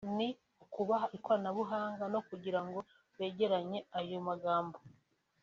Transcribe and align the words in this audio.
Ni 0.17 0.27
ukubaha 0.63 1.05
ikoranabuhanga 1.17 2.03
no 2.13 2.19
kugira 2.27 2.59
ngo 2.65 2.79
begeranye 3.17 3.79
ayo 3.99 4.17
magambo 4.27 4.77